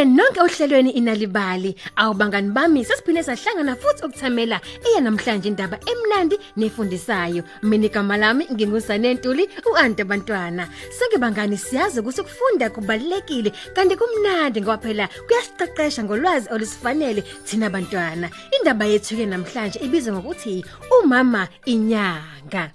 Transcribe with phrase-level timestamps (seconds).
[0.00, 1.74] Nibambele nonke ohlelweni inalibali.
[1.96, 7.44] Awubangani bami sesiphinde sahlangana futhi ukuthamela iya namhlanje indaba emnandi nefundisayo.
[7.62, 10.68] Mina igama lami ngingusane Ntuli uante bantwana.
[10.90, 18.30] Seke bangani siyazi ukuthi ukufunda kubalekile kanti kumnandi ngoba phela kuyasiqeqesha ngolwazi olusifanele thina bantwana.
[18.56, 20.64] Indaba yethu ke namhlanje ibizwa ngokuthi
[21.02, 22.72] umama inyanga.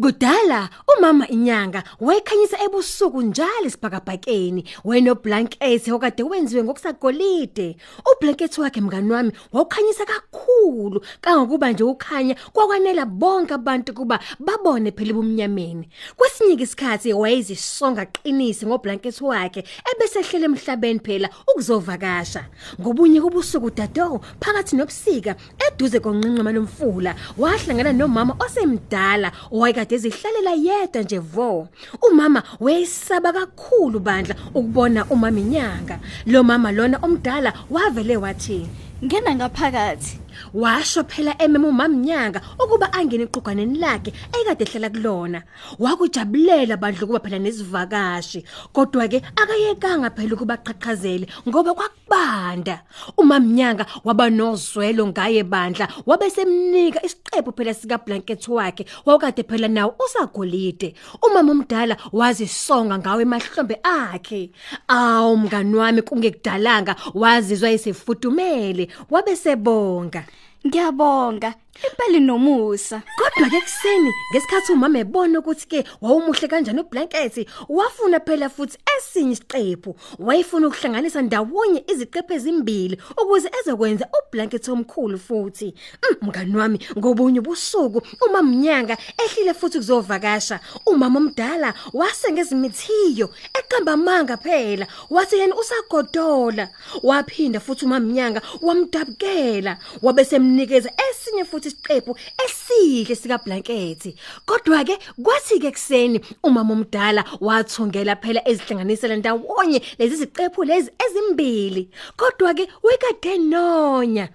[0.00, 7.76] Kudala umama inyanga wayekhanyisa ebusuku njalo isibhakabhakeni weno blanket okade wenziwe ngokusagolide.
[8.12, 11.04] Ublanket wakhe mngani wami wawukhanyisa kakhulu.
[11.20, 19.20] Kangokuba nje ukhanya kwakwanela bonke abantu kuba babone phela ubumnyameni kwesinye isikhathi wayezisonga qinisi ngoblanket
[19.20, 22.44] wakhe ebesehlele emhlabeni phela ukuzovakasha.
[22.80, 29.32] Ngobunye kubusuku dado phakathi nobusika eduze konqinqema lomfula wahlangana nomama osemdala
[29.72, 31.68] wayekade ezihlalela yedwa nje vo.
[32.02, 38.68] Umama wayesaba kakhulu bandla ukubona umama inyanga lo mama lona omdala wavele wathi
[39.04, 40.21] ngena ngaphakathi.
[40.54, 45.42] Washo phela emema umamnyanga ukuba angene iqhuganeni lakhe ekade ehlala kulona.
[45.78, 52.82] Wakujabulela bandla kuba phela nesivakashi kodwa ke akayekanga phela ukuba qhaqhazele ngoba kwakubanda.
[53.16, 59.94] Umamnyanga waba nozwelo ngaye bandla wabe semnika isiqephu phela sika blanket wakhe wakade phela nawo
[60.04, 60.94] usagolide.
[61.22, 64.50] Umama omdala wazisonga ngawe emahlombe akhe.
[64.88, 70.21] Awu mngani wami kungekudalanga wazizwa esefudumele wabe sebonga
[70.66, 78.20] ngiyabonga impela nomusa Kodwa ke kuseni ngesikhathi umama ebona ukuthi ke wawumuhle kanjani ublanket wafuna
[78.20, 79.96] phela futhi esinye isiqephu.
[80.18, 85.74] Wayefuna ukuhlanganisa ndawonye iziqephu ezimbili ukuze ezokwenza ublanket omkhulu futhi.
[86.02, 94.36] Mm, mngani wami ngobunye ubusuku uma mnyanga ehlile futhi kuzovakasha umama omdala wasengezimithiyo eqamba manga
[94.36, 96.68] phela wathi yena usagodola.
[97.02, 104.14] Waphinda futhi uma mnyanga wamdabukela wabe semnikeza esinye futhi isiqephu esihle sika blanket
[104.46, 111.88] kodwa ke kwathi ke kuseni umama omdala wathungela phela ezihlanganisela ndawonye lezi ziqephu lezi ezimbili.
[112.16, 114.28] Kodwa ke wekade nonya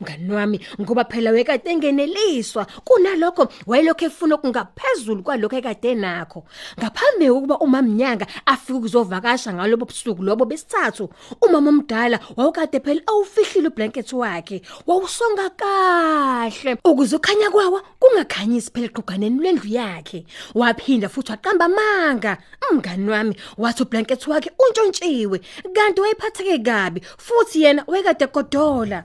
[0.00, 2.66] mngani wami ngoba phela wekade engeneliswa.
[2.84, 6.44] Kunalokho wayelokho efuna okungaphezulu kwalokho ekade nakho
[6.78, 11.08] ngaphambi kokuba umamnyanga afike ukuzovakasha ngalobo busuku lobo besithathu
[11.42, 16.76] umama omdala wawukade phela awufihlile ublanket wakhe wawusonga kahle.
[16.84, 20.24] Ukuze ukhanya kwawo kungakhanyisi phela eqhuganeni lendlu yakhe.
[20.54, 22.38] Waphinda futhi waqamba amanga.
[22.70, 25.40] Umngani wami wathi ublanket wakhe untshontshiwe
[25.74, 29.04] kanti wayephatheke kabi futhi yena wekade godola.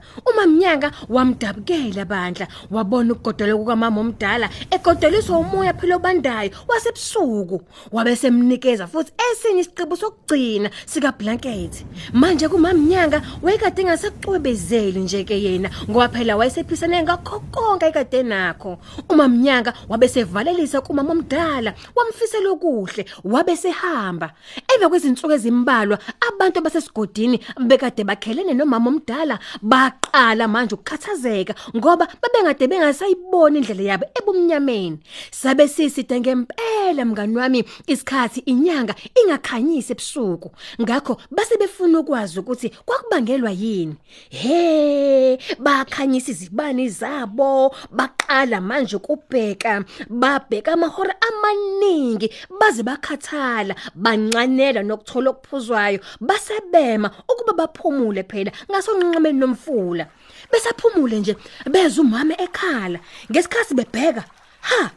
[0.60, 7.62] Umamnyanga wamdabukela bandla wabona ukugodola kukamama omdala egodoliswa umoya phela obandayo wasebusuku
[7.92, 15.70] wabe semnikeza futhi esinye isiqibo sokugcina sika blanket manje kumamnyanga wayekade engasacwebezeli nje ke yena
[15.88, 18.78] ngoba phela wayesephisane ngakho konke ekade nakho
[19.08, 24.32] umamnyanga wabe sevalelisa kumama omdala wamfisela okuhle wabe sehamba
[24.68, 25.98] emva kwezinsuku ezimbalwa
[26.28, 34.98] abantu basesigodini bekade bakhelene nomama omdala baqala manje ukukhathazeka ngoba babengade bengasayibona indlela yabo ebumnyameni.
[35.30, 40.50] Sabe siside ngempela mngani wami isikhathi inyanga ingakhanyisi ebusuku.
[40.82, 43.94] Ngakho base befuna ukwazi ukuthi kwakubangelwa yini.
[44.30, 56.00] He bakhanyisa izibani zabo baqala manje ukubheka babheka amahora amaningi baze bakhathala bancanela nokuthola okuphuzwayo
[56.20, 60.06] basebema ukuba baphumule phela ngasonqenqemeni nomfula
[60.52, 61.36] besaphumule nje
[61.70, 62.98] beza umama ekhala.
[63.30, 64.24] Ngesikhathi bebheka
[64.60, 64.90] ha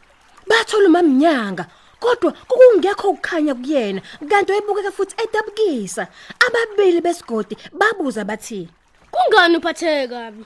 [0.48, 1.66] bathola umamnyanga
[2.00, 4.01] kodwa kungekho ukukhanya kuyena.
[4.30, 6.07] Kanti wayebukeka futhi edabukisa.
[6.45, 8.69] Ababili besigodi babuza bathi
[9.13, 10.45] Kungani uphatheke kabi?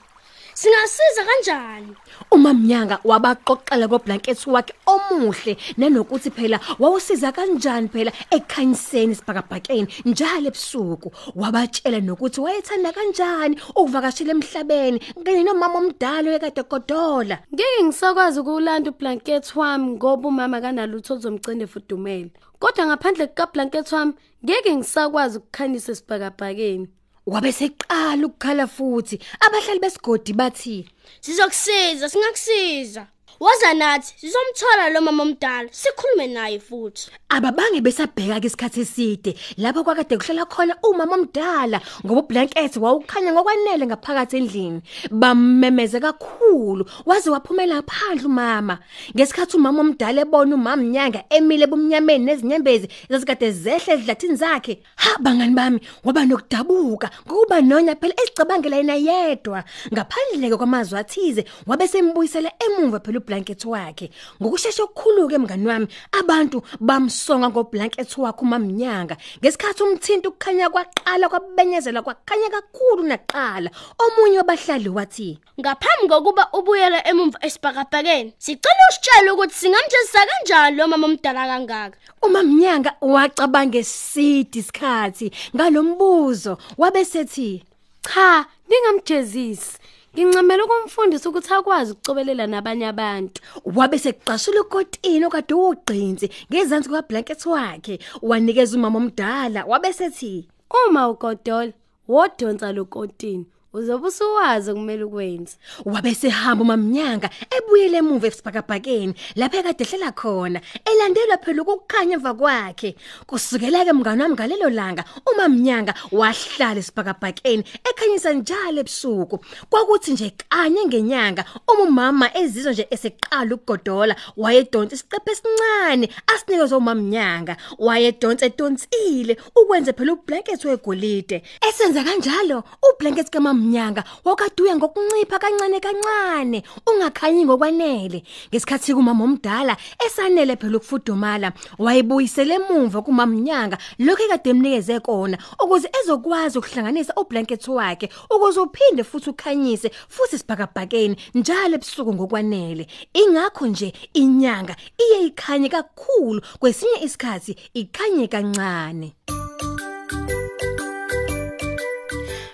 [0.58, 1.94] Singasiza kanjani?
[2.34, 11.08] umamnyanga wabaqoqela koblanket wakhe omuhle nanokuthi phela wawusiza kanjani phela ekhanyiseni isibhakabhakeni njalo ebusuku
[11.40, 19.46] wabatshela nokuthi wayethanda kanjani ukuvakashela emhlabeni kanye nomama omdala ekade godola Ngeke ngisakwazi ukulanda ublanket
[19.56, 22.30] wami ngoba umama kanalutho ozomcinde fudumele.
[22.60, 24.12] Kodwa ngaphandle kuka blanket wami
[24.44, 26.88] ngeke ngisakwazi ukukhanyisa isibhakabhakeni.
[27.32, 30.76] Wabe seqala ukukhala futhi abahlali besigodi bathi
[31.20, 33.06] Sizokusiza, singakusiza.
[33.40, 37.10] Woza nathi sizomthola lo mama omdala sikhulume naye futhi.
[37.30, 43.86] ababange besabheka ke isikhathi eside lapho kwakade kuhlala khona umama omdala ngoba ublanket wawukhanya ngokwanele
[43.86, 44.82] ngaphakathi endlini.
[45.10, 48.78] Bamemeze kakhulu waze waphumela phandle umama.
[49.14, 54.82] Ngesikhathi umama omdala ebona umama Mnyanga emile ebumnyameni nezinyembezi ezikade zehle ezidlathini zakhe.
[54.96, 59.64] Ha bangani bami waba nokudabuka ngokuba nonya phela ezicabangela yena yedwa.
[59.92, 64.10] Ngaphandle kwamazwi athize wabe sembuyisela emumva phela ublanket wakhe
[64.42, 65.88] ngokusheshsha okukhulu ke mngani wami
[66.20, 74.88] abantu bamsonga ngoblanket wakhe umamnyanga ngesikhathi umthinto ukukhanya kwaqala kwabenyezela kwakhanya kakhulu naqala omunye wabahlali
[74.88, 81.98] wathi Ngaphambi kokuba ubuyele emumva esibhakabhakeni, sicela usitshele ukuthi singamjezisa kanjani lo mama omdala kangaka.
[82.22, 87.64] umamnyanga wacabanga esidi isikhathi ngalombuzo wabesethi
[88.08, 89.78] Cha, ningamjezisi.
[90.14, 93.38] Ngincamela ukumfundisa ukuthi akwazi ukucobelela nabanye abantu.
[93.76, 101.72] wabe seqashula ukotini okade ugqinzi ngezansi kwablanket wakhe wanikeza umama omdala wabe sethi Uma ugodola,
[102.08, 105.56] wodonsa lokotini, uzobe usuwazi kumele ukwenze.
[105.84, 112.96] wabe sehamba umamnyanga ebuyele emuva esibhakabhakeni lapha ekade ehlela khona elandelwa phela ukukhanya emva kwakhe.
[113.26, 119.36] Kusukela ke mngani wami ngalelo langa umamnyanga wahlala esibhakabhakeni ekhanyisa njalo ebusuku.
[119.70, 127.56] Kwakuthi nje kanye ngenyanga uma umama ezizwe nje eseqala ukugodola wayedonsa isiqephe esincane asinikezwe umamnyanga.
[127.78, 131.42] Wayedonsa edonsile ukwenza phela ublanket wegolide.
[131.68, 138.22] Esenza kanjalo ublanket kamamnyanga wakaduya ngokuncipha kancane kancane ungakhanyi ngokwanele.
[138.50, 139.76] Ngesikhathi kumama omdala
[140.06, 148.08] esanele phela ukufudumala wayebuyisele emuva kumamnyanga lokho ekade emnikeze kona ukuze ezokwazi ukuhlanganisa ublanket wakhe
[148.30, 152.86] ukuze uphinde futhi ukhanyise futhi isibhakabhakeni njalo ebusuku ngokwanele.
[153.14, 159.14] Ingakho nje inyanga iye ikhanye kakhulu kwesinye isikhathi ikhanye kancane.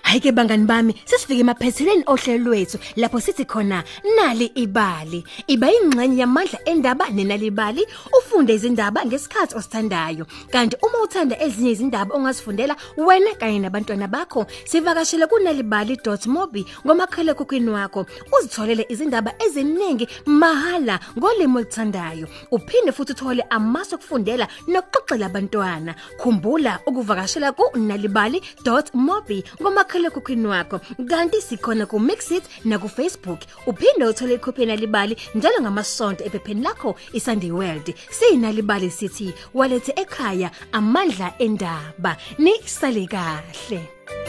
[0.05, 3.83] Hayike bangani bami sesifike emaphetheleni ohlelo lwethu lapho sithi khona
[4.15, 5.23] nali ibali.
[5.47, 7.87] Iba ingxenye yamandla endaba nenalibali
[8.17, 10.25] ufunde izindaba ngesikhathi osithandayo.
[10.51, 18.05] Kanti uma uthanda ezinye izindaba ongazifundela wena kanye nabantwana bakho sivakashele kunalibali.mobi ngomakhala ekhukhwini wakho.
[18.37, 22.27] Uzitholele izindaba eziningi mahala ngolimo oluthandayo.
[22.51, 25.95] Uphinde futhi uthole amasu okufundela nokuxoxela abantwana.
[26.21, 30.79] Khumbula ukuvakashela ku.nalibali.mobi ngomakhala ekhukhwini wakho.
[31.09, 36.95] Kanti sikhona ku Mixit na ku Facebook uphinde uthole ikhophi nalibali njalo ngamasonto ephepheni lakho
[37.13, 37.93] iSunday World.
[38.09, 42.17] Sinalibali sithi walethe ekhaya amandla endaba.
[42.37, 44.24] Ni sale kahle.